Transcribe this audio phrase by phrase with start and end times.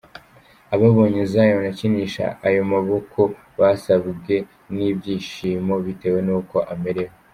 [0.75, 3.19] Ababonye Zion akinisha ayo maboko
[3.59, 4.35] basabwe
[4.75, 7.13] n’ibyishimo bitewe nuko amerewe.